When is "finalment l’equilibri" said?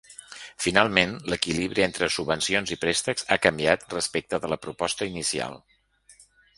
0.63-1.83